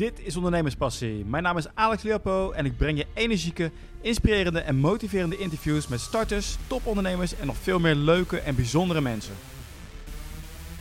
[0.00, 1.24] Dit is Ondernemerspassie.
[1.24, 6.00] Mijn naam is Alex Leopo en ik breng je energieke, inspirerende en motiverende interviews met
[6.00, 9.34] starters, topondernemers en nog veel meer leuke en bijzondere mensen.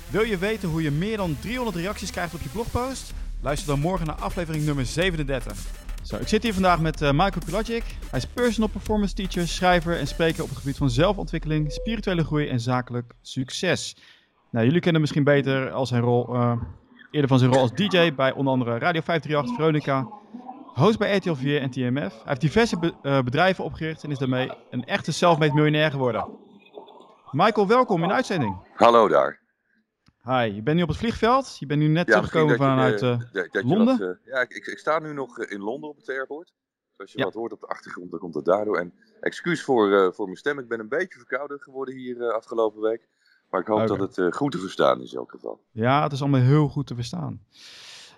[0.10, 3.13] Wil je weten hoe je meer dan 300 reacties krijgt op je blogpost?
[3.42, 5.58] Luister dan morgen naar aflevering nummer 37.
[6.04, 7.83] Zo, ik zit hier vandaag met uh, Michael Pilacic.
[8.10, 12.47] Hij is personal performance teacher, schrijver en spreker op het gebied van zelfontwikkeling, spirituele groei
[12.47, 13.96] en zakelijk succes.
[14.51, 16.62] Nou, jullie kennen hem misschien beter als zijn rol uh,
[17.12, 20.08] Eerder van zijn rol als DJ bij onder andere Radio 538, Veronica,
[20.73, 22.13] host bij RTL 4 en TMF.
[22.13, 26.27] Hij heeft diverse be uh, bedrijven opgericht en is daarmee een echte self-made miljonair geworden.
[27.31, 28.58] Michael, welkom in de uitzending.
[28.73, 29.40] Hallo daar.
[30.23, 31.58] Hi, je bent nu op het vliegveld.
[31.59, 33.17] Je bent nu net ja, teruggekomen vanuit uh,
[33.52, 33.98] Londen.
[33.98, 36.53] Wat, uh, ja, ik, ik, sta nu nog in Londen op het airport.
[36.98, 37.23] Als je ja.
[37.23, 38.78] wat hoort op de achtergrond, dan komt het daardoor.
[38.78, 43.08] En excuus voor, voor mijn stem, ik ben een beetje verkouden geworden hier afgelopen week.
[43.49, 45.59] Maar ik hoop dat het uh, goed te verstaan is in elk geval.
[45.71, 47.39] Ja, het is allemaal heel goed te verstaan.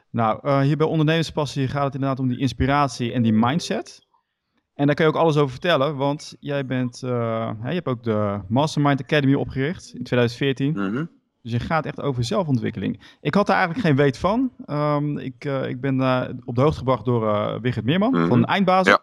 [0.10, 4.06] Nou, uh, hier bij Ondernemerspassie gaat het inderdaad om die inspiratie en die mindset.
[4.74, 8.04] En daar kun je ook alles over vertellen, want jij bent, uh, je hebt ook
[8.04, 10.72] de Mastermind Academy opgericht in 2014.
[10.72, 11.10] Mm -hmm.
[11.42, 13.18] Dus je gaat echt over zelfontwikkeling.
[13.22, 14.52] Ik had daar eigenlijk geen weet van.
[14.68, 16.02] Um, ik, ik ben
[16.46, 18.28] op de hoogte gebracht door Wigert Meerman mm -hmm.
[18.28, 18.92] van Eindbazen.
[18.92, 19.02] Ja.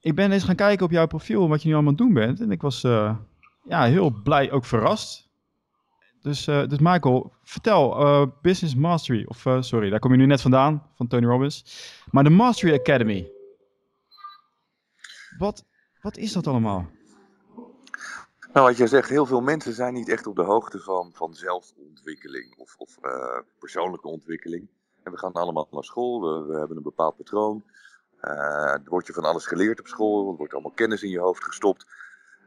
[0.00, 2.14] Ik ben eens gaan kijken op jouw profiel wat je nu allemaal aan het doen
[2.14, 2.40] bent.
[2.40, 2.86] En ik was
[3.68, 5.28] ja, heel blij, ook verrast.
[6.22, 10.26] Dus, uh, dus Michael, vertel, uh, Business Mastery, of uh, sorry, daar kom je nu
[10.26, 11.64] net vandaan, van Tony Robbins.
[12.10, 13.32] Maar de Mastery Academy,
[15.38, 15.64] wat,
[16.02, 16.86] wat is dat allemaal?
[18.52, 21.34] Nou, wat jij zegt, heel veel mensen zijn niet echt op de hoogte van, van
[21.34, 22.98] zelfontwikkeling of, of
[23.58, 24.68] persoonlijke ontwikkeling.
[25.02, 27.64] En we gaan allemaal naar school, we, we hebben een bepaald patroon.
[28.20, 31.44] er wordt je van alles geleerd op school, er wordt allemaal kennis in je hoofd
[31.44, 31.86] gestopt.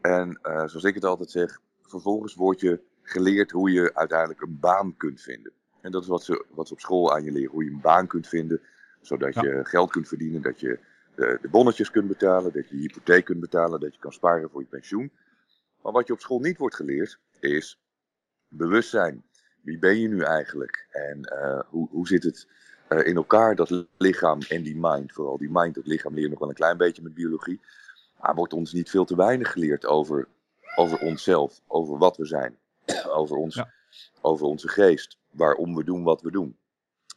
[0.02, 4.60] En uh, zoals ik het altijd zeg, vervolgens word je geleerd hoe je uiteindelijk een
[4.60, 5.52] baan kunt vinden.
[5.82, 7.82] En dat is wat ze, wat ze op school aan je leren, hoe je een
[7.82, 8.62] baan kunt vinden,
[9.02, 10.80] zodat je geld kunt verdienen, dat je
[11.16, 14.50] de, de, bonnetjes kunt betalen, dat je je hypotheek kunt betalen, dat je kan sparen
[14.50, 15.12] voor je pensioen.
[15.82, 17.80] Maar wat je op school niet wordt geleerd, is
[18.48, 19.24] bewustzijn.
[19.62, 20.88] Wie ben je nu eigenlijk?
[20.92, 22.48] En uh, hoe, hoe zit het
[22.90, 25.14] uh, in elkaar, dat lichaam en die mind?
[25.14, 27.62] Vooral die mind, dat lichaam leer je nog wel een klein beetje met biologie.
[28.22, 30.28] Maar wordt ons niet veel te weinig geleerd over,
[30.76, 32.58] over onszelf, over wat we zijn,
[33.20, 33.64] over, ons,
[34.22, 36.58] over onze geest, waarom we doen wat we doen,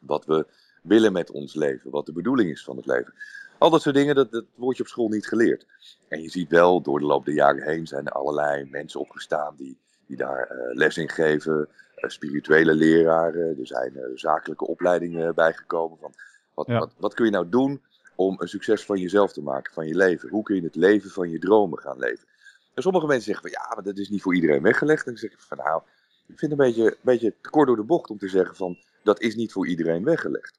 [0.00, 0.47] wat we
[0.82, 3.15] willen met ons leven, wat de bedoeling is van het leven.
[3.59, 5.66] Al dat soort dingen, dat, dat wordt je op school niet geleerd.
[6.09, 9.54] En je ziet wel, door de loop der jaren heen zijn er allerlei mensen opgestaan
[9.56, 11.69] die, die daar uh, les in geven.
[11.97, 15.98] Uh, spirituele leraren, er zijn uh, zakelijke opleidingen bijgekomen.
[15.98, 16.12] Van
[16.54, 16.78] wat, ja.
[16.78, 17.82] wat, wat kun je nou doen
[18.14, 20.28] om een succes van jezelf te maken, van je leven.
[20.28, 22.26] Hoe kun je het leven van je dromen gaan leven?
[22.75, 25.06] En sommige mensen zeggen van ja, maar dat is niet voor iedereen weggelegd.
[25.06, 25.82] En dan zeg ik van nou,
[26.26, 28.78] ik vind het een beetje, een beetje kort door de bocht om te zeggen van
[29.03, 30.58] dat is niet voor iedereen weggelegd.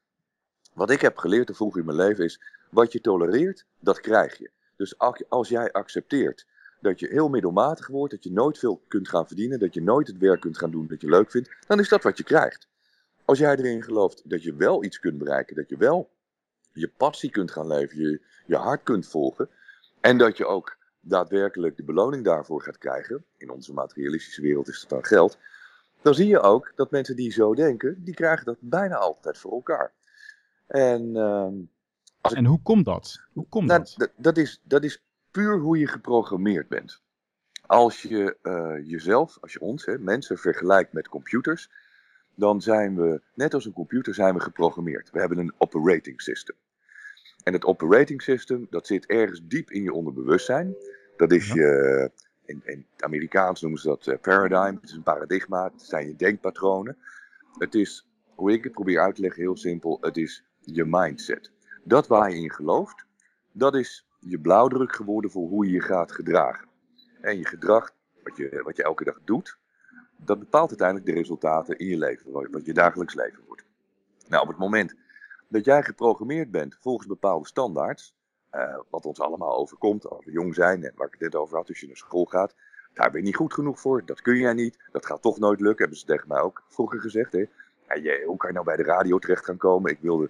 [0.74, 2.40] Wat ik heb geleerd te vroeg in mijn leven is,
[2.70, 4.50] wat je tolereert, dat krijg je.
[4.76, 4.98] Dus
[5.30, 6.46] als jij accepteert
[6.82, 10.08] dat je heel middelmatig wordt, dat je nooit veel kunt gaan verdienen, dat je nooit
[10.08, 12.68] het werk kunt gaan doen dat je leuk vindt, dan is dat wat je krijgt.
[13.26, 16.10] Als jij erin gelooft dat je wel iets kunt bereiken, dat je wel
[16.76, 19.50] je passie kunt gaan leven, je, je hart kunt volgen.
[20.02, 23.26] En dat je ook daadwerkelijk de beloning daarvoor gaat krijgen.
[23.38, 25.38] In onze materialistische wereld is dat dan geld.
[26.02, 29.52] Dan zie je ook dat mensen die zo denken, die krijgen dat bijna altijd voor
[29.52, 29.94] elkaar.
[30.68, 31.48] En, uh,
[32.22, 33.22] als en hoe komt dat?
[33.34, 34.12] Hoe komt nou, dat?
[34.16, 37.02] Dat is, dat is puur hoe je geprogrammeerd bent.
[37.66, 41.70] Als je uh, jezelf, als je ons, hè, mensen vergelijkt met computers,
[42.36, 45.12] dan zijn we, net als een computer, zijn we geprogrammeerd.
[45.12, 46.56] We hebben een operating system.
[47.46, 50.76] En het operating system, dat zit ergens diep in je onderbewustzijn.
[51.18, 52.12] Dat is je,
[52.46, 54.76] in, in het Amerikaans noemen ze dat uh, paradigm.
[54.76, 56.98] Het is een paradigma, het zijn je denkpatronen.
[57.58, 59.98] Het is, hoe ik het probeer uit te leggen, heel simpel.
[60.02, 61.52] Het is je mindset.
[61.84, 63.06] Dat waar je in gelooft,
[63.52, 66.68] dat is je blauwdruk geworden voor hoe je je gaat gedragen.
[67.22, 67.92] En je gedrag,
[68.24, 69.58] wat je, wat je elke dag doet,
[70.18, 73.66] dat bepaalt uiteindelijk de resultaten in je leven, wat je dagelijks leven wordt.
[74.28, 74.96] Nou, op het moment
[75.56, 78.16] dat jij geprogrammeerd bent volgens bepaalde standaards,
[78.52, 81.58] uh, wat ons allemaal overkomt als we jong zijn en waar ik het net over
[81.58, 82.56] had, als je naar school gaat,
[82.94, 85.60] daar ben je niet goed genoeg voor, dat kun jij niet, dat gaat toch nooit
[85.60, 87.32] lukken, hebben ze tegen mij ook vroeger gezegd.
[87.32, 87.46] Hè?
[87.88, 89.92] Ja, hoe kan je nou bij de radio terecht gaan komen?
[89.92, 90.30] Ik wilde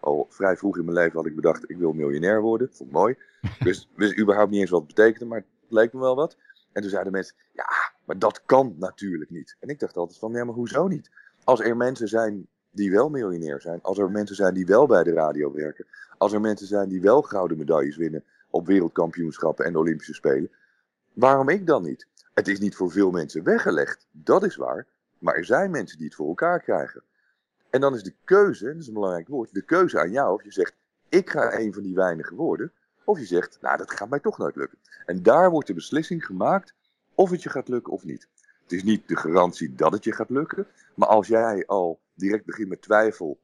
[0.00, 2.96] al vrij vroeg in mijn leven had ik bedacht, ik wil miljonair worden, vond ik
[2.96, 3.16] mooi.
[3.58, 6.36] Dus wist überhaupt niet eens wat het betekende, maar het leek me wel wat.
[6.72, 9.56] En toen zeiden mensen, ja, maar dat kan natuurlijk niet.
[9.60, 11.10] En ik dacht altijd van, ja, maar hoezo niet?
[11.44, 15.02] Als er mensen zijn die wel miljonair zijn, als er mensen zijn die wel bij
[15.02, 15.86] de radio werken,
[16.18, 20.50] als er mensen zijn die wel gouden medailles winnen op wereldkampioenschappen en Olympische Spelen,
[21.12, 22.06] waarom ik dan niet?
[22.34, 24.86] Het is niet voor veel mensen weggelegd, dat is waar,
[25.18, 27.02] maar er zijn mensen die het voor elkaar krijgen.
[27.70, 30.44] En dan is de keuze, dat is een belangrijk woord, de keuze aan jou of
[30.44, 30.74] je zegt,
[31.08, 32.72] ik ga een van die weinige worden.
[33.04, 34.78] Of je zegt, nou dat gaat mij toch nooit lukken.
[35.06, 36.74] En daar wordt de beslissing gemaakt
[37.14, 38.28] of het je gaat lukken of niet.
[38.62, 40.66] Het is niet de garantie dat het je gaat lukken.
[40.94, 43.40] Maar als jij al direct begint met twijfel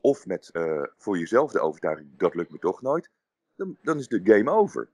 [0.00, 3.10] of met uh, voor jezelf de overtuiging, dat lukt me toch nooit,
[3.56, 4.88] dan, dan is de game over.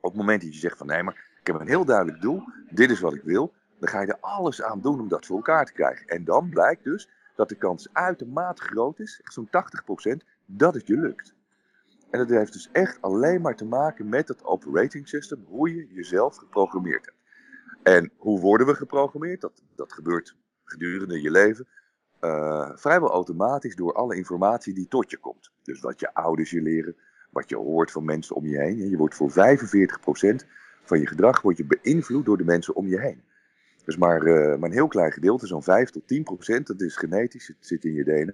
[0.00, 2.42] Op het moment dat je zegt van nee, maar ik heb een heel duidelijk doel,
[2.70, 5.36] dit is wat ik wil, dan ga je er alles aan doen om dat voor
[5.36, 6.06] elkaar te krijgen.
[6.06, 9.48] En dan blijkt dus dat de kans uitermate groot is, zo'n
[10.12, 11.34] 80%, dat het je lukt.
[12.10, 15.86] En dat heeft dus echt alleen maar te maken met het operating system, hoe je
[15.94, 17.16] jezelf geprogrammeerd hebt.
[17.82, 19.40] En hoe worden we geprogrammeerd?
[19.40, 21.66] Dat, dat gebeurt gedurende je leven.
[22.20, 25.50] Uh, vrijwel automatisch door alle informatie die tot je komt.
[25.62, 26.96] Dus wat je ouders je leren,
[27.30, 28.90] wat je hoort van mensen om je heen.
[28.90, 29.34] Je wordt voor 45%
[30.82, 33.22] van je gedrag wordt je beïnvloed door de mensen om je heen.
[33.84, 37.56] Dus maar, maar een heel klein gedeelte, zo'n 5 tot 10%, dat is genetisch, het
[37.60, 38.32] zit in je DNA.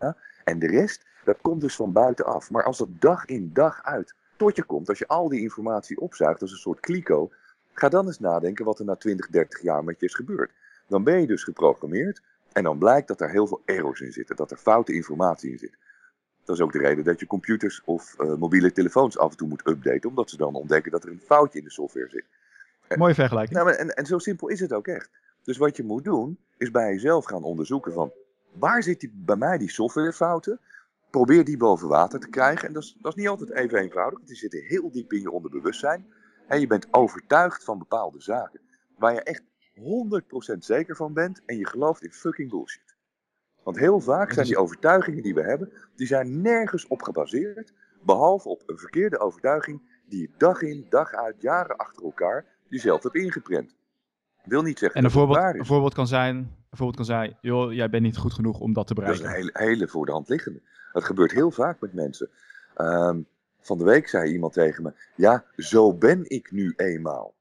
[0.00, 0.16] Ja?
[0.44, 2.50] En de rest, dat komt dus van buitenaf.
[2.50, 6.00] Maar als dat dag in dag uit tot je komt, als je al die informatie
[6.00, 7.30] opzuigt als een soort kliko,
[7.72, 10.52] ga dan eens nadenken wat er na 20, 30 jaar met je is gebeurd.
[10.86, 12.22] Dan ben je dus geprogrammeerd
[12.58, 15.58] en dan blijkt dat er heel veel errors in zitten, dat er foute informatie in
[15.58, 15.76] zit.
[16.44, 19.48] Dat is ook de reden dat je computers of uh, mobiele telefoons af en toe
[19.48, 22.24] moet updaten, omdat ze dan ontdekken dat er een foutje in de software zit.
[22.98, 23.58] Mooie vergelijking.
[23.58, 25.10] Nou, en, en zo simpel is het ook echt.
[25.42, 28.12] Dus wat je moet doen, is bij jezelf gaan onderzoeken van
[28.52, 30.60] waar zit die, bij mij die softwarefouten?
[31.10, 32.68] Probeer die boven water te krijgen.
[32.68, 35.20] En dat is, dat is niet altijd even eenvoudig, want die zitten heel diep in
[35.20, 36.06] je onderbewustzijn.
[36.46, 38.60] En je bent overtuigd van bepaalde zaken.
[38.96, 39.42] Waar je echt
[40.54, 42.96] 100% zeker van bent en je gelooft in fucking bullshit.
[43.62, 47.72] Want heel vaak zijn die overtuigingen die we hebben, die zijn nergens op gebaseerd,
[48.02, 53.02] behalve op een verkeerde overtuiging die je dag in, dag uit, jaren achter elkaar jezelf
[53.02, 53.76] hebt ingeprent.
[54.44, 57.72] Wil niet zeggen en een voorbeeld, een voorbeeld kan zijn, een voorbeeld kan zijn, joh,
[57.72, 59.22] jij bent niet goed genoeg om dat te bereiken.
[59.22, 60.62] Dat is een hele, hele voor de hand liggende.
[60.92, 62.30] Dat gebeurt heel vaak met mensen.
[62.76, 63.26] Um,
[63.60, 67.34] van de week zei iemand tegen me, ja, zo ben ik nu eenmaal.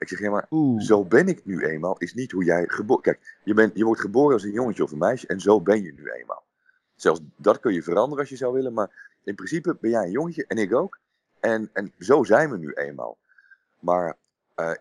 [0.00, 0.82] Ik zeg, ja, maar Oeh.
[0.82, 3.02] zo ben ik nu eenmaal is niet hoe jij geboren...
[3.02, 5.82] Kijk, je, bent, je wordt geboren als een jongetje of een meisje en zo ben
[5.82, 6.44] je nu eenmaal.
[6.94, 10.10] Zelfs dat kun je veranderen als je zou willen, maar in principe ben jij een
[10.10, 10.98] jongetje en ik ook.
[11.40, 13.18] En, en zo zijn we nu eenmaal.
[13.78, 14.16] Maar
[14.56, 14.72] uh,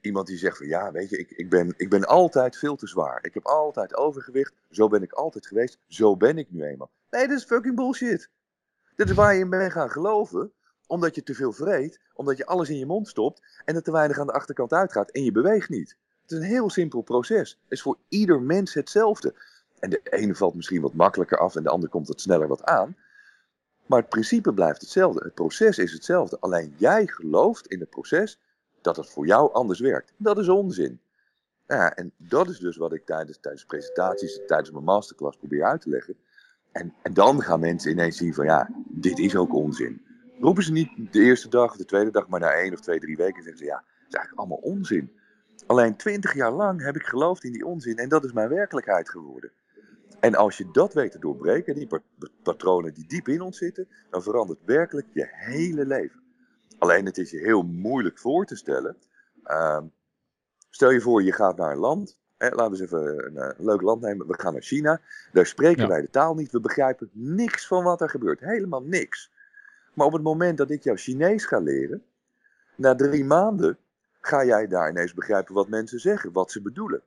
[0.00, 2.86] iemand die zegt van ja, weet je, ik, ik, ben, ik ben altijd veel te
[2.86, 3.24] zwaar.
[3.24, 4.54] Ik heb altijd overgewicht.
[4.70, 5.78] Zo ben ik altijd geweest.
[5.86, 6.90] Zo ben ik nu eenmaal.
[7.10, 8.28] Nee, dat is fucking bullshit.
[8.96, 10.52] Dit is waar je in bent gaan geloven
[10.92, 13.92] omdat je te veel vreet, omdat je alles in je mond stopt en er te
[13.92, 15.96] weinig aan de achterkant uitgaat en je beweegt niet.
[16.22, 17.50] Het is een heel simpel proces.
[17.50, 19.34] Het is voor ieder mens hetzelfde.
[19.78, 22.64] En de ene valt misschien wat makkelijker af en de ander komt wat sneller wat
[22.64, 22.96] aan.
[23.86, 25.24] Maar het principe blijft hetzelfde.
[25.24, 26.36] Het proces is hetzelfde.
[26.40, 28.40] Alleen jij gelooft in het proces
[28.80, 30.12] dat het voor jou anders werkt.
[30.16, 31.00] Dat is onzin.
[31.66, 35.80] Ja, en dat is dus wat ik tijdens, tijdens presentaties, tijdens mijn masterclass probeer uit
[35.80, 36.16] te leggen.
[36.72, 40.10] En, en dan gaan mensen ineens zien van ja, dit is ook onzin.
[40.40, 43.00] Roepen ze niet de eerste dag of de tweede dag, maar na één of twee,
[43.00, 45.12] drie weken zeggen ze ja, het is eigenlijk allemaal onzin.
[45.66, 49.10] Alleen twintig jaar lang heb ik geloofd in die onzin en dat is mijn werkelijkheid
[49.10, 49.52] geworden.
[50.20, 51.88] En als je dat weet te doorbreken, die
[52.42, 56.22] patronen die diep in ons zitten, dan verandert werkelijk je hele leven.
[56.78, 58.96] Alleen het is je heel moeilijk voor te stellen.
[59.44, 59.78] Uh,
[60.70, 62.18] stel je voor, je gaat naar een land.
[62.36, 64.26] Hè, laten we eens even een, een, leuk land nemen.
[64.26, 65.00] We gaan naar China.
[65.32, 66.50] Daar spreken wij de taal niet.
[66.50, 68.40] We begrijpen niks van wat er gebeurt.
[68.40, 69.31] Helemaal niks.
[69.92, 72.02] Maar op het moment dat ik jou Chinees ga leren,
[72.76, 73.78] na drie maanden
[74.20, 77.02] ga jij daar ineens begrijpen wat mensen zeggen, wat ze bedoelen.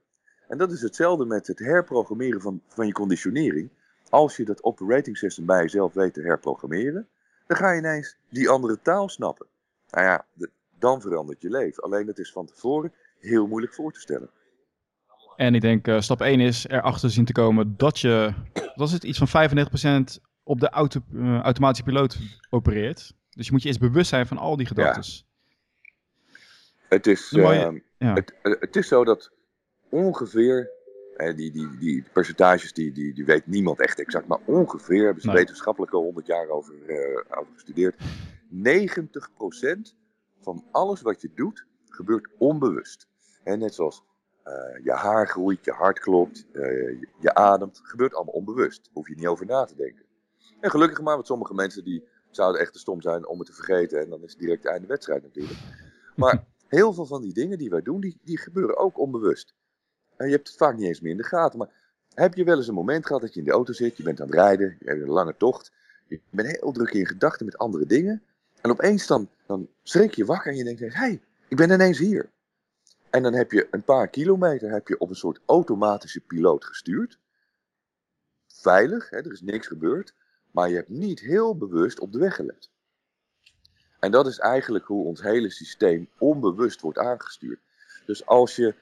[0.47, 3.69] En dat is hetzelfde met het herprogrammeren van, van je conditionering.
[4.09, 7.07] Als je dat operating system bij jezelf weet te herprogrammeren,
[7.47, 9.45] dan ga je ineens die andere taal snappen.
[9.89, 10.25] Nou ja,
[10.79, 11.83] dan verandert je leven.
[11.83, 14.29] Alleen het is van tevoren heel moeilijk voor te stellen.
[15.35, 18.33] En ik denk, uh, stap 1 is erachter zien te komen dat je,
[18.75, 19.49] dat is het, iets van
[20.17, 22.17] 95% op de auto, uh, automatische piloot
[22.49, 23.13] opereert.
[23.29, 25.03] Dus je moet je eens bewust zijn van al die gedachten.
[25.03, 25.23] Ja.
[26.87, 28.13] Het, is, uh, ja.
[28.13, 29.31] het, het is zo dat
[29.89, 30.69] ongeveer,
[31.35, 35.27] die, die, die percentages die, die, die weet niemand echt exact, maar ongeveer hebben ze
[35.27, 35.35] nee.
[35.35, 36.73] wetenschappelijk al 100 jaar over,
[37.29, 37.95] over gestudeerd
[38.51, 39.95] 90%
[40.41, 43.07] van alles wat je doet, gebeurt onbewust.
[43.43, 44.03] En net zoals
[44.45, 48.89] uh, je haar groeit, je hart klopt, je, je, ademt, gebeurt allemaal onbewust.
[48.93, 50.05] Hoef je niet over na te denken.
[50.59, 53.53] En gelukkig maar, want sommige mensen die zouden echt te stom zijn om het te
[53.53, 53.99] vergeten.
[53.99, 55.59] En dan is het direct het einde wedstrijd natuurlijk.
[56.15, 59.53] Maar heel veel van die dingen die wij doen, die, die gebeuren ook onbewust.
[60.17, 61.59] En je hebt het vaak niet eens meer in de gaten.
[61.59, 61.69] Maar
[62.13, 64.21] heb je wel eens een moment gehad dat je in de auto zit, je bent
[64.21, 65.71] aan het rijden, je hebt een lange tocht.
[66.07, 68.23] Je bent heel druk in gedachten met andere dingen.
[68.61, 71.97] En opeens dan, dan schrik je wakker en je denkt, hé, hey, ik ben ineens
[71.97, 72.29] hier.
[73.09, 77.19] En dan heb je een paar kilometer heb je op een soort automatische piloot gestuurd.
[78.47, 80.13] veilig, hè, er is niks gebeurd,
[80.55, 82.69] maar je hebt niet heel bewust op de weg gelet.
[83.99, 87.59] En dat is eigenlijk hoe ons hele systeem onbewust wordt aangestuurd.
[88.05, 88.75] Dus als je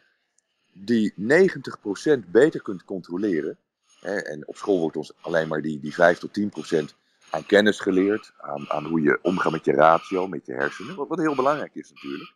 [0.73, 3.57] die 90% beter kunt controleren,
[3.99, 6.95] hè, en op school wordt ons alleen maar die, die 5 tot 10%
[7.29, 11.19] aan kennis geleerd, aan, aan hoe je omgaat met je ratio, met je hersenen, wat,
[11.19, 12.33] heel belangrijk is natuurlijk.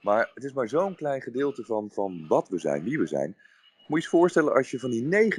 [0.00, 3.36] Maar het is maar zo'n klein gedeelte van, van wat we zijn, wie we zijn.
[3.76, 5.32] Moet je eens voorstellen als je van die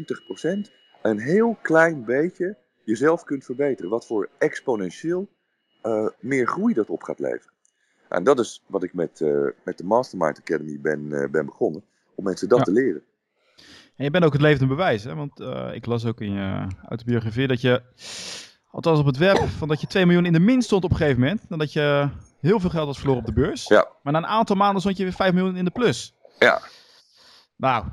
[0.69, 2.57] 90% een heel klein beetje
[2.89, 3.89] jezelf kunt verbeteren.
[3.89, 5.27] Wat voor exponentieel
[5.83, 7.53] uh, meer groei dat op gaat leveren.
[8.09, 11.83] En dat is wat ik met, uh, met de Mastermind Academy ben, uh, ben begonnen.
[12.15, 12.63] Om mensen dat ja.
[12.63, 13.03] te leren.
[13.95, 15.03] En je bent ook het levende bewijs.
[15.03, 15.15] Hè?
[15.15, 15.39] Want
[15.73, 17.81] ik las ook in je autobiografie dat je,
[18.71, 20.97] althans op het web, van dat je 2 miljoen in de min stond op een
[20.97, 21.41] gegeven moment.
[21.49, 22.09] Dan dat je
[22.41, 23.67] heel veel geld had verloren op de beurs.
[23.67, 23.87] Ja.
[24.03, 26.15] Maar na een aantal maanden stond je weer 5 miljoen in de plus.
[26.39, 26.61] Ja.
[27.55, 27.85] Nou,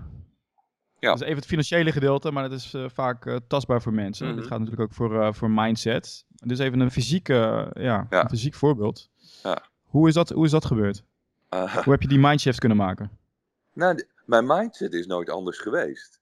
[1.06, 1.12] ja.
[1.12, 4.26] Dat is even het financiële gedeelte, maar dat is uh, vaak uh, tastbaar voor mensen.
[4.26, 4.40] Mm -hmm.
[4.40, 6.24] Dit gaat natuurlijk ook voor, uh, voor mindset.
[6.28, 8.06] Dus even een, fysiek, ja, ja.
[8.10, 9.10] Een fysiek voorbeeld.
[9.42, 9.62] Ja.
[9.82, 11.04] Hoe, is dat, hoe is dat gebeurd?
[11.48, 13.10] hoe heb je die mindshift kunnen maken?
[13.72, 16.20] Nou, mijn mindset is nooit anders geweest.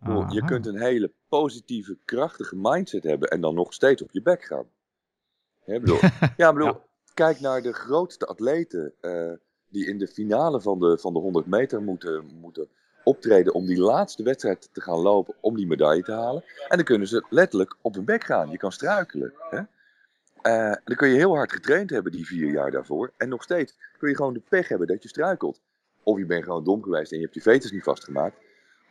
[0.00, 0.28] Aha.
[0.30, 4.44] Je kunt een hele positieve, krachtige mindset hebben en dan nog steeds op je bek
[4.44, 4.64] gaan.
[5.64, 5.98] Ja, bedoel,
[6.36, 6.80] ja, bedoel
[7.14, 8.94] kijk naar de grootste atleten
[9.68, 12.68] die in de finale van de, van de 100 meter moeten, moeten
[13.08, 16.44] optreden om die laatste wedstrijd te gaan lopen om die medaille te halen.
[16.68, 18.50] En dan kunnen ze letterlijk op hun bek gaan.
[18.50, 19.32] Je kan struikelen.
[19.50, 19.60] Hè?
[20.42, 23.12] Uh, dan kun je heel hard getraind hebben die vier jaar daarvoor.
[23.16, 25.60] En nog steeds kun je gewoon de pech hebben dat je struikelt.
[26.02, 28.36] Of je bent gewoon dom geweest en je hebt je veters niet vastgemaakt.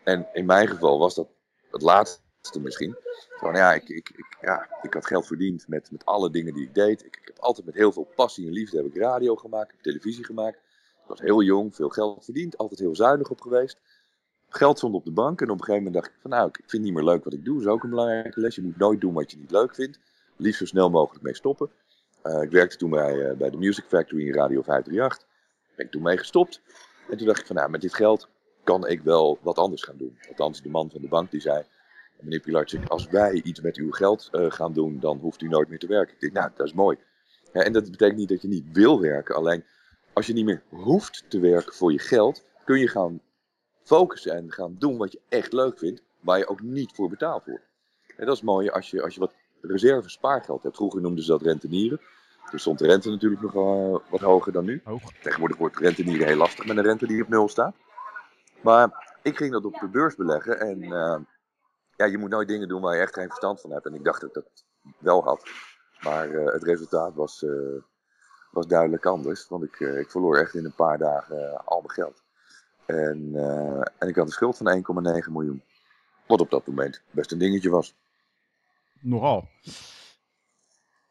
[0.04, 1.28] En in mijn geval was dat
[1.72, 2.96] het laatste misschien.
[3.30, 6.64] Gewoon, ja, ik, ik, ik, ja, ik had geld verdiend met, met alle dingen die
[6.64, 7.06] ik deed.
[7.06, 9.82] Ik, ik heb altijd met heel veel passie en liefde heb ik radio gemaakt, heb
[9.82, 10.58] televisie gemaakt.
[11.02, 13.80] Ik was heel jong, veel geld verdiend, altijd heel zuinig op geweest
[14.50, 15.42] geld stond op de bank.
[15.42, 17.34] En op een gegeven moment dacht ik van nou, ik vind niet meer leuk wat
[17.34, 17.60] ik doe.
[17.60, 18.56] Is ook een belangrijke les.
[18.56, 20.00] Je moet nooit doen wat je niet leuk vindt.
[20.36, 21.70] Liefst zo snel mogelijk mee stoppen.
[22.24, 25.28] Uh, ik werkte toen bij, uh, bij de Music Factory in Radio 538.
[25.76, 26.62] Ben ik toen mee gestopt.
[27.10, 28.28] En toen dacht ik van nou, met dit geld
[28.64, 30.18] kan ik wel wat anders gaan doen.
[30.30, 31.64] Althans, de man van de bank die zei...
[32.20, 35.70] Meneer Pilarczyk, als wij iets met uw geld uh, gaan doen, dan hoeft u nooit
[35.70, 36.14] meer te werken.
[36.14, 36.98] Ik dacht, nou, dat is mooi.
[37.54, 39.36] Ja, en dat betekent niet dat je niet wil werken.
[39.36, 39.64] Alleen,
[40.14, 43.22] als je niet meer hoeft te werken voor je geld, kun je gaan
[43.88, 47.46] focussen en gaan doen wat je echt leuk vindt, waar je ook niet voor betaald
[47.46, 47.66] wordt.
[48.18, 50.76] En dat is mooi als je, als je wat reserve spaargeld hebt.
[50.76, 52.02] Vroeger noemden ze dat rentenieren.
[52.50, 54.82] Toen stond de rente natuurlijk nog uh, wat hoger dan nu.
[54.84, 55.14] Hoog.
[55.22, 57.76] Tegenwoordig wordt rentenieren heel lastig met een rente die op nul staat.
[58.62, 61.18] Maar ik ging dat op de beurs beleggen en uh,
[61.96, 63.86] ja, je moet nooit dingen doen waar je echt geen verstand van hebt.
[63.86, 64.66] En ik dacht dat ik dat
[64.98, 65.50] wel had.
[66.00, 67.46] Maar uh, het resultaat was,
[68.52, 69.48] was duidelijk anders.
[69.48, 72.26] Want ik, ik verloor echt in een paar dagen al mijn geld.
[72.88, 74.84] En, uh, en ik had een schuld van
[75.26, 75.62] 1,9 miljoen.
[76.28, 77.96] Wat op dat moment best een dingetje was.
[79.00, 79.48] Nogal.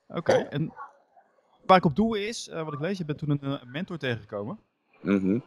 [0.06, 0.47] Oké, okay.
[0.47, 0.73] en
[1.66, 3.99] waar ik op doe is, uh, wat ik lees, je bent toen een, een mentor
[3.99, 4.59] tegengekomen.
[5.00, 5.45] Mm -hmm.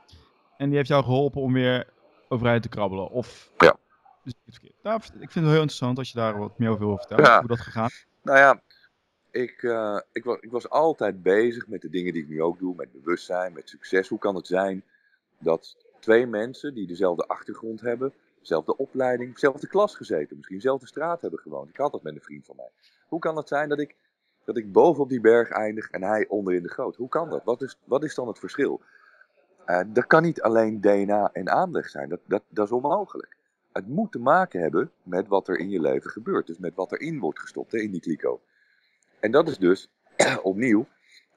[0.58, 1.88] En die heeft jou geholpen om weer
[2.28, 3.10] overeind te krabbelen.
[3.10, 3.52] Of...
[3.58, 3.78] Ja.
[4.24, 7.24] Dus, nou, ik vind het heel interessant als je daar wat meer over wil vertellen.
[7.24, 7.40] Ja.
[7.40, 7.90] Hoe dat gegaan?
[8.22, 8.62] Nou ja,
[9.32, 12.60] ik, uh, ik, was, ik was altijd bezig met de dingen die ik nu ook
[12.60, 12.76] doe.
[12.76, 14.08] Met bewustzijn, met succes.
[14.08, 14.84] Hoe kan het zijn
[15.38, 21.22] dat twee mensen die dezelfde achtergrond hebben, dezelfde opleiding, dezelfde klas gezeten, misschien dezelfde straat
[21.22, 21.70] hebben gewoond.
[21.70, 22.72] Ik had dat met een vriend van mij.
[23.08, 23.96] Hoe kan het zijn dat ik,
[24.46, 26.96] dat ik boven op die berg eindig en hij onder in de goot?
[26.96, 27.44] Hoe kan dat?
[27.44, 28.82] Wat is, wat is dan het verschil?
[29.66, 32.10] Uh, dat kan niet alleen DNA en aanleg zijn.
[32.10, 33.38] Dat, dat, dat is onmogelijk.
[33.72, 36.48] Het moet te maken hebben met wat er in je leven gebeurt.
[36.48, 38.42] Dus met wat erin wordt gestopt hè, in die kliko.
[39.20, 39.90] En dat is dus
[40.42, 40.88] opnieuw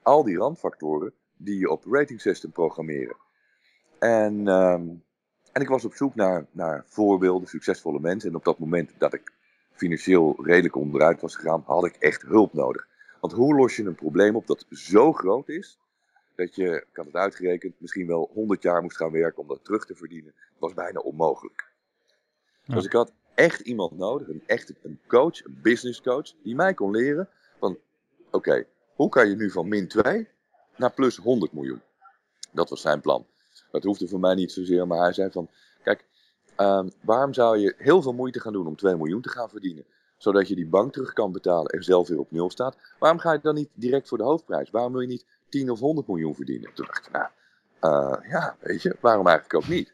[0.01, 3.15] al die randfactoren die je op rating system programmeren.
[4.03, 5.03] En, um,
[5.51, 8.29] en ik was op zoek naar, naar voorbeelden, succesvolle mensen.
[8.29, 9.31] En op dat moment dat ik
[9.71, 12.87] financieel redelijk onderuit was gegaan, had ik echt hulp nodig.
[13.21, 15.79] Want hoe los je een probleem op dat zo groot is,
[16.35, 19.63] dat je, ik had het uitgerekend, misschien wel 100 jaar moest gaan werken om dat
[19.63, 21.71] terug te verdienen, was bijna onmogelijk.
[22.63, 22.73] Ja.
[22.73, 26.73] Dus ik had echt iemand nodig, een echt een coach, een business coach, die mij
[26.73, 27.29] kon leren
[27.59, 27.77] van,
[28.25, 30.27] oké, okay, hoe kan je nu van min 2
[30.77, 31.81] naar plus 100 miljoen?
[32.51, 33.25] Dat was zijn plan.
[33.73, 35.49] Dat hoefde voor mij niet zozeer, maar hij zei van,
[35.83, 36.05] kijk,
[36.57, 39.85] uh, waarom zou je heel veel moeite gaan doen om 2 miljoen te gaan verdienen?
[40.17, 42.77] Zodat je die bank terug kan betalen en zelf weer op nul staat.
[42.99, 44.69] Waarom ga je dan niet direct voor de hoofdprijs?
[44.69, 46.73] Waarom wil je niet 10 of 100 miljoen verdienen?
[46.73, 47.27] Toen dacht ik, nou,
[47.81, 49.93] uh, ja, weet je, waarom eigenlijk ook niet?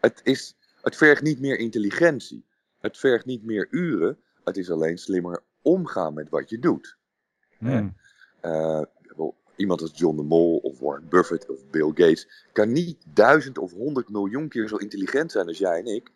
[0.00, 2.44] Het, is, het vergt niet meer intelligentie.
[2.78, 4.18] Het vergt niet meer uren.
[4.44, 6.96] Het is alleen slimmer omgaan met wat je doet.
[7.58, 7.96] Hmm.
[8.42, 8.82] Uh,
[9.56, 13.72] iemand als John de Mol of Warren Buffett of Bill Gates kan niet duizend of
[13.72, 16.10] honderd miljoen keer zo intelligent zijn als jij en ik.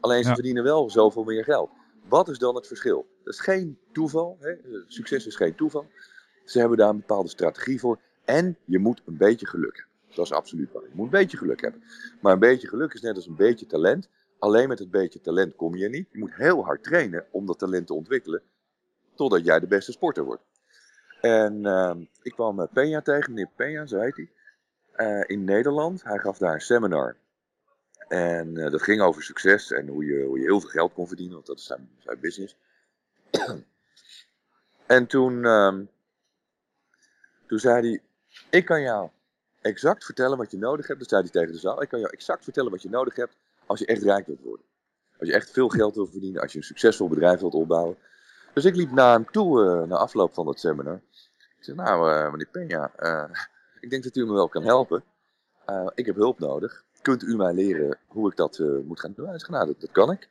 [0.00, 0.34] Alleen ze Ja.
[0.34, 1.70] verdienen wel zoveel meer geld.
[2.08, 3.06] Wat is dan het verschil?
[3.24, 4.36] Dat is geen toeval.
[4.40, 4.54] Hè?
[4.86, 5.86] Succes is geen toeval.
[6.44, 8.00] Ze hebben daar een bepaalde strategie voor.
[8.24, 10.14] En je moet een beetje geluk hebben.
[10.14, 10.82] Dat is absoluut waar.
[10.82, 11.82] Je moet een beetje geluk hebben.
[12.20, 14.08] Maar een beetje geluk is net als een beetje talent.
[14.38, 16.08] Alleen met het beetje talent kom je er niet.
[16.12, 18.42] Je moet heel hard trainen om dat talent te ontwikkelen.
[19.14, 20.42] Totdat jij de beste sporter wordt.
[21.20, 24.30] En uh, ik kwam Peña tegen, meneer Peña, zo heet hij.
[24.96, 26.02] Uh, in Nederland.
[26.02, 27.16] Hij gaf daar een seminar.
[28.08, 31.06] En uh, dat ging over succes en hoe je, hoe je heel veel geld kon
[31.06, 32.56] verdienen, want dat is zijn, zijn business.
[34.86, 35.90] en toen, um,
[37.46, 38.00] toen zei hij:
[38.50, 39.08] Ik kan jou
[39.60, 40.98] exact vertellen wat je nodig hebt.
[40.98, 43.36] Dat zei hij tegen de zaal: Ik kan jou exact vertellen wat je nodig hebt
[43.66, 44.66] als je echt rijk wilt worden.
[45.18, 47.96] Als je echt veel geld wilt verdienen, als je een succesvol bedrijf wilt opbouwen.
[48.52, 51.00] Dus ik liep naar hem toe uh, na afloop van dat seminar.
[51.60, 52.92] Ik zei: Nou, uh, meneer Peña,
[53.84, 55.04] ik denk dat u me wel kan helpen.
[55.94, 59.28] ik heb hulp nodig kunt u mij leren hoe ik dat moet gaan doen?
[59.28, 60.28] Hij nou, dat, dat, kan ik.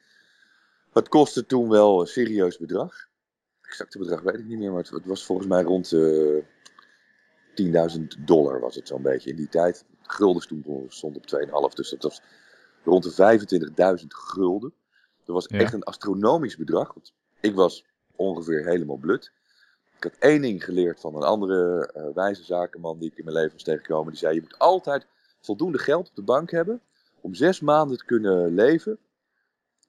[0.93, 3.07] Het kostte toen wel een serieus bedrag.
[3.61, 6.37] Het exacte bedrag weet ik niet meer, maar het, het was volgens mij rond uh,
[6.37, 6.43] eh,
[7.97, 9.85] 10.000 dollar was het zo'n beetje in die tijd.
[10.01, 11.23] Gulden stond, stond op
[11.69, 12.21] 2,5, dus dat was
[12.83, 14.73] rond de 25.000 gulden.
[15.25, 15.59] Dat was ja.
[15.59, 16.93] echt een astronomisch bedrag.
[16.93, 19.31] Want ik was ongeveer helemaal blut.
[19.99, 23.35] Ik had één ding geleerd van een andere uh, wijze zakenman die ik in mijn
[23.35, 24.09] leven was tegengekomen.
[24.09, 25.05] Die zei, je moet altijd
[25.41, 26.81] voldoende geld op de bank hebben
[27.21, 28.97] om zes maanden te kunnen leven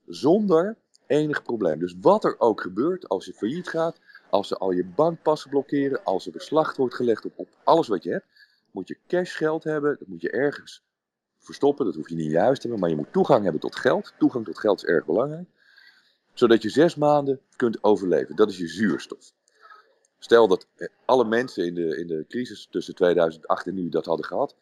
[0.07, 0.77] zonder
[1.07, 1.79] enig probleem.
[1.79, 4.01] Dus wat er ook gebeurt, als je failliet gaat,
[4.31, 8.03] als ze al je bankpassen blokkeren, als er beslag wordt gelegd op, op alles wat
[8.03, 8.27] je hebt,
[8.71, 10.83] moet je cashgeld hebben, dat moet je ergens
[11.39, 14.15] verstoppen, dat hoef je niet juist te hebben, maar je moet toegang hebben tot geld.
[14.19, 15.49] Toegang tot geld is erg belangrijk,
[16.33, 18.37] zodat je zes maanden kunt overleven.
[18.37, 19.33] Dat is je zuurstof.
[20.23, 20.67] Stel dat
[21.05, 24.55] alle mensen in de, in de crisis tussen 2008 en nu dat hadden gehad,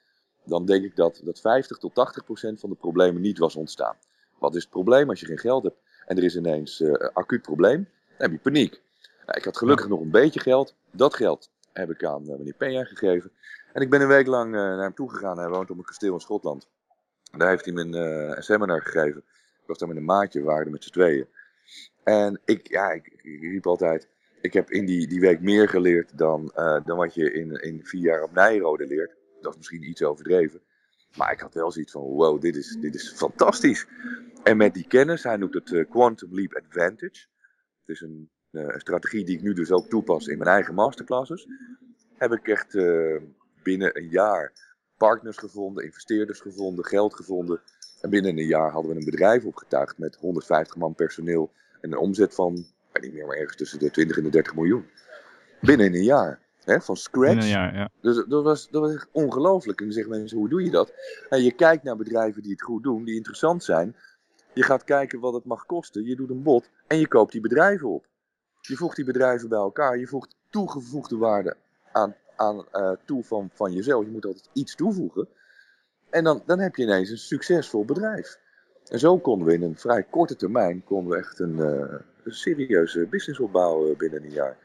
[0.44, 3.96] dan denk ik dat, dat 50 tot 80 procent van de problemen niet was ontstaan.
[4.38, 7.42] Wat is het probleem als je geen geld hebt en er is ineens uh, acuut
[7.42, 7.88] probleem?
[8.08, 8.82] Dan heb je paniek.
[9.26, 10.74] Nou, ik had gelukkig nog een beetje geld.
[10.90, 13.30] Dat geld heb ik aan uh, meneer Peña gegeven.
[13.72, 15.38] En ik ben een week lang uh, naar hem toe gegaan.
[15.38, 16.68] Hij woont op een kasteel in Schotland.
[17.36, 17.92] Daar heeft hij me een,
[18.36, 19.22] een seminar gegeven.
[19.60, 21.28] Ik was daar met een maatje, we waren met z'n tweeën.
[22.04, 24.08] En ik, ja, ik, ik, riep altijd,
[24.40, 26.52] ik heb in die, die week meer geleerd dan,
[26.84, 29.16] dan wat je in, in vier jaar op Nijrode leert.
[29.40, 30.60] Dat is misschien iets overdreven.
[31.16, 33.86] Maar ik had wel zoiets van, wow, dit is, dit is fantastisch.
[34.42, 37.26] En met die kennis, hij noemt het uh, Quantum Leap Advantage.
[37.84, 41.46] Het is een, uh, strategie die ik nu dus ook toepas in mijn eigen masterclasses.
[42.14, 42.72] Heb ik echt
[43.62, 44.52] binnen een jaar
[44.96, 47.60] partners gevonden, investeerders gevonden, geld gevonden.
[48.00, 51.52] En binnen een jaar hadden we een bedrijf opgetuigd met 150 man personeel.
[51.80, 52.66] En een omzet van,
[53.00, 54.86] weet niet meer, maar ergens tussen de 20 en de 30 miljoen.
[55.60, 56.40] Binnen een jaar.
[56.64, 57.48] Hè, van scratch.
[57.48, 57.90] Ja, ja.
[58.00, 59.78] Dus dat was, dat was echt ongelooflijk.
[59.78, 60.92] En dan zeggen mensen, hoe doe je dat?
[61.28, 63.96] En je kijkt naar bedrijven die het goed doen, die interessant zijn.
[64.52, 66.04] Je gaat kijken wat het mag kosten.
[66.04, 68.06] Je doet een bod en je koopt die bedrijven op.
[68.60, 69.98] Je voegt die bedrijven bij elkaar.
[69.98, 71.56] Je voegt toegevoegde waarde
[71.92, 74.04] aan, aan uh, toe van, van jezelf.
[74.04, 75.28] Je moet altijd iets toevoegen.
[76.10, 78.38] En dan, dan heb je ineens een succesvol bedrijf.
[78.88, 81.66] En zo konden we in een vrij korte termijn konden we echt een, uh,
[82.24, 84.56] een serieuze business opbouwen binnen een jaar.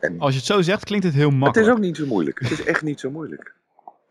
[0.00, 1.56] En Als je het zo zegt, klinkt het heel makkelijk.
[1.56, 2.38] Het is ook niet zo moeilijk.
[2.38, 3.54] Het is echt niet zo moeilijk.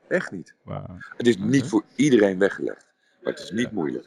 [0.08, 0.54] Echt niet.
[0.62, 0.86] Wow.
[1.18, 2.86] Het is niet voor iedereen weggelegd.
[3.22, 4.06] Maar het is niet moeilijk.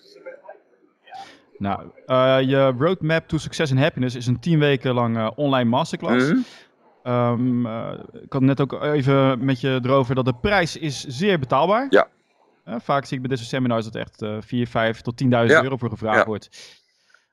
[1.59, 5.69] Nou, uh, je roadmap to success and happiness is een tien weken lang uh, online
[5.69, 6.31] masterclass.
[6.31, 6.45] Mm
[7.03, 7.13] -hmm.
[7.13, 7.93] um, uh,
[8.23, 11.87] ik had net ook even met je erover dat de prijs is zeer betaalbaar.
[11.91, 12.09] Ja.
[12.77, 15.63] Vaak zie ik bij deze seminars dat echt uh, 4, 5 tot 10.000 ja.
[15.63, 16.25] euro voor gevraagd ja.
[16.25, 16.77] wordt.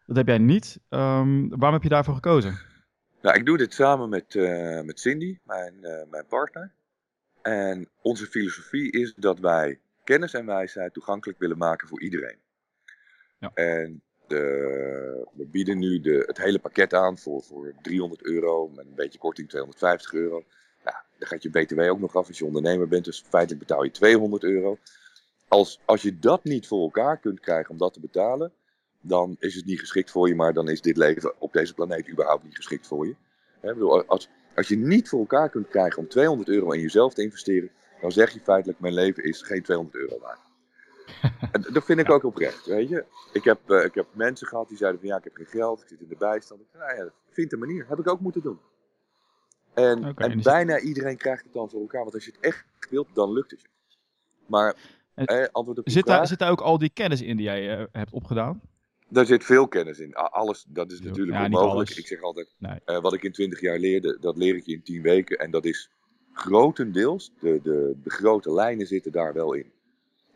[0.05, 0.79] Dat heb jij niet.
[0.89, 2.59] Um, waarom heb je daarvoor gekozen?
[3.21, 6.71] Nou, ik doe dit samen met, uh, met Cindy, mijn, uh, mijn partner.
[7.41, 12.37] En onze filosofie is dat wij kennis en wijsheid toegankelijk willen maken voor iedereen.
[13.39, 13.51] Ja.
[13.53, 18.85] En de, we bieden nu de, het hele pakket aan voor, voor 300 euro, met
[18.85, 20.43] een beetje korting 250 euro.
[20.83, 23.83] Nou, dan gaat je BTW ook nog af als je ondernemer bent, dus feitelijk betaal
[23.83, 24.77] je 200 euro.
[25.47, 28.51] Als, als je dat niet voor elkaar kunt krijgen om dat te betalen,
[29.01, 32.09] dan is het niet geschikt voor je, maar dan is dit leven op deze planeet
[32.09, 33.15] überhaupt niet geschikt voor je.
[33.59, 37.13] He, bedoel, als, als je niet voor elkaar kunt krijgen om 200 euro in jezelf
[37.13, 37.69] te investeren,
[38.01, 40.39] dan zeg je feitelijk: mijn leven is geen 200 euro waard.
[41.51, 43.05] en dat vind ik ook oprecht, weet je.
[43.33, 45.81] Ik heb, uh, ik heb mensen gehad die zeiden van ja, ik heb geen geld,
[45.81, 46.61] ik zit in de bijstand.
[46.61, 47.85] Ik zei, nou ja, vind een manier.
[47.87, 48.59] Heb ik ook moeten doen.
[49.73, 52.01] En, okay, en bijna iedereen krijgt het dan voor elkaar.
[52.01, 53.67] Want als je het echt wilt, dan lukt het je.
[54.45, 54.75] Maar
[55.15, 57.85] eh, antwoord op zit, daar, zit daar ook al die kennis in die jij uh,
[57.91, 58.61] hebt opgedaan?
[59.09, 60.13] Daar zit veel kennis in.
[60.13, 61.89] Alles, dat is natuurlijk ja, onmogelijk.
[61.89, 62.79] Ik zeg altijd, nee.
[62.85, 65.37] uh, wat ik in 20 jaar leerde, dat leer ik je in 10 weken.
[65.37, 65.89] En dat is
[66.33, 69.71] grotendeels, de, de, de grote lijnen zitten daar wel in.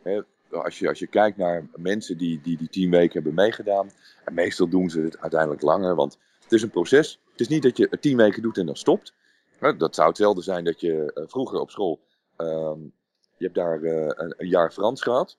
[0.02, 3.90] Hè, als je, als je kijkt naar mensen die, die die tien weken hebben meegedaan,
[4.24, 7.20] en meestal doen ze het uiteindelijk langer, want het is een proces.
[7.30, 9.14] Het is niet dat je het tien weken doet en dan stopt.
[9.76, 12.00] Dat zou hetzelfde zijn dat je uh, vroeger op school,
[12.36, 12.78] ehm,
[13.40, 15.38] je hebt daar uh, een, een, jaar Frans gehad.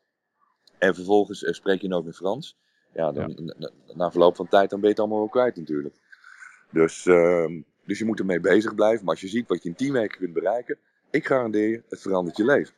[0.77, 2.57] En vervolgens uh, spreek je nooit meer Frans.
[2.93, 3.53] Ja, dan, ja.
[3.57, 5.95] Na, na, verloop van tijd dan ben je het allemaal wel kwijt natuurlijk.
[6.71, 9.05] Dus, ehm, dus je moet ermee bezig blijven.
[9.05, 10.77] Maar als je ziet wat je in tien weken kunt bereiken,
[11.09, 12.73] ik garandeer je, het verandert je leven.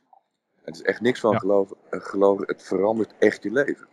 [0.63, 1.37] Het is echt niks van ja.
[1.37, 3.87] geloven, geloven, het verandert echt je leven.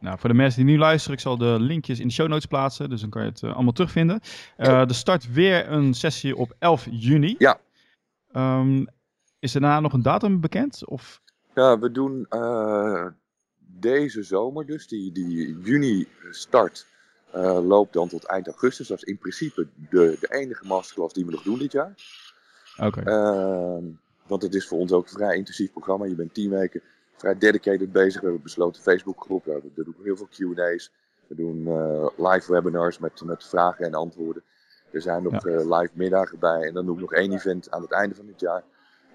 [0.00, 2.46] Nou, voor de mensen die nu luisteren, ik zal de linkjes in de show notes
[2.46, 4.20] plaatsen, dus dan kan je het uh, allemaal terugvinden.
[4.58, 7.34] Uh, er start weer een sessie op 11 juni.
[7.38, 7.60] Ja.
[8.32, 8.86] Um,
[9.38, 10.86] is er daarna nog een datum bekend?
[10.86, 11.20] Of?
[11.54, 13.06] Ja, we doen uh,
[13.58, 16.86] deze zomer dus, die, die juni start,
[17.62, 18.88] loopt dan tot eind augustus.
[18.88, 21.94] Dat is in principe de, de enige masterclass die we nog doen dit jaar.
[22.76, 23.00] Oké.
[23.00, 23.04] Okay.
[23.04, 23.84] Ehm,
[24.26, 26.04] want het is voor ons ook een vrij intensief programma.
[26.04, 26.82] Je bent tien weken
[27.16, 28.20] vrij dedicated bezig.
[28.20, 29.44] We hebben besloten Facebookgroep.
[29.44, 30.90] Daar doen we heel veel QA's.
[31.26, 34.42] We doen uh, live webinars met, met vragen en antwoorden.
[34.90, 35.78] Er zijn nog ja.
[35.78, 36.60] live middagen bij.
[36.60, 38.62] En dan doe ik nog één event aan het einde van dit jaar.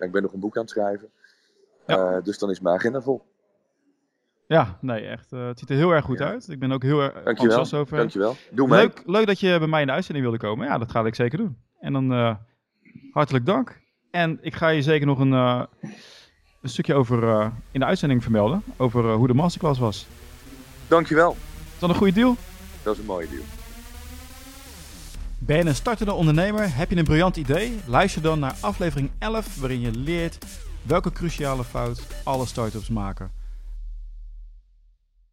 [0.01, 1.09] En ik ben nog een boek aan het schrijven.
[1.87, 2.15] Ja.
[2.15, 3.21] Uh, dus dan is mijn agenda vol.
[4.47, 5.29] Ja, nee, echt.
[5.29, 6.25] het ziet er heel erg goed ja.
[6.25, 6.47] uit.
[6.49, 7.97] Ik ben ook heel erg enthousiast over.
[7.97, 8.35] Dankjewel.
[8.51, 8.79] Doe mee.
[8.79, 10.67] Leuk, leuk dat je bij mij in de uitzending wilde komen.
[10.67, 11.57] Ja, dat ga ik zeker doen.
[11.79, 12.37] En dan
[13.11, 13.79] hartelijk dank.
[14.11, 15.67] En ik ga je zeker nog een, een
[16.69, 18.63] stukje over in de uitzending vermelden.
[18.77, 20.07] Over hoe de masterclass was.
[20.87, 21.35] Dankjewel.
[21.73, 22.35] Is dat een goede deal?
[22.83, 23.43] Dat is een mooie deal.
[25.43, 26.75] Ben je een startende ondernemer?
[26.75, 27.79] Heb je een briljant idee?
[27.85, 30.45] Luister dan naar aflevering 11 waarin je leert
[30.81, 33.31] welke cruciale fout alle startups maken.